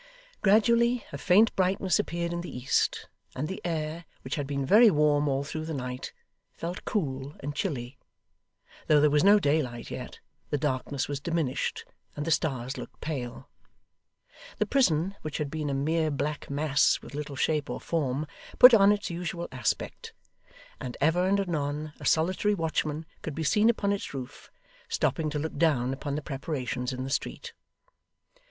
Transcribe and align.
Gradually, 0.41 1.05
a 1.13 1.17
faint 1.19 1.55
brightness 1.55 1.99
appeared 1.99 2.33
in 2.33 2.41
the 2.41 2.49
east, 2.49 3.07
and 3.35 3.47
the 3.47 3.61
air, 3.63 4.05
which 4.23 4.33
had 4.33 4.47
been 4.47 4.65
very 4.65 4.89
warm 4.89 5.27
all 5.27 5.43
through 5.43 5.65
the 5.65 5.75
night, 5.75 6.11
felt 6.55 6.85
cool 6.85 7.35
and 7.41 7.53
chilly. 7.55 7.99
Though 8.87 8.99
there 8.99 9.11
was 9.11 9.23
no 9.23 9.37
daylight 9.39 9.91
yet, 9.91 10.17
the 10.49 10.57
darkness 10.57 11.07
was 11.07 11.19
diminished, 11.19 11.85
and 12.15 12.25
the 12.25 12.31
stars 12.31 12.79
looked 12.79 12.99
pale. 12.99 13.47
The 14.57 14.65
prison, 14.65 15.13
which 15.21 15.37
had 15.37 15.51
been 15.51 15.69
a 15.69 15.75
mere 15.75 16.09
black 16.09 16.49
mass 16.49 16.99
with 17.03 17.13
little 17.13 17.35
shape 17.35 17.69
or 17.69 17.79
form, 17.79 18.25
put 18.57 18.73
on 18.73 18.91
its 18.91 19.11
usual 19.11 19.47
aspect; 19.51 20.13
and 20.79 20.97
ever 20.99 21.27
and 21.27 21.39
anon 21.39 21.93
a 21.99 22.07
solitary 22.07 22.55
watchman 22.55 23.05
could 23.21 23.35
be 23.35 23.43
seen 23.43 23.69
upon 23.69 23.91
its 23.91 24.15
roof, 24.15 24.49
stopping 24.89 25.29
to 25.29 25.37
look 25.37 25.57
down 25.57 25.93
upon 25.93 26.15
the 26.15 26.23
preparations 26.23 26.91
in 26.91 27.03
the 27.03 27.11
street. 27.11 27.53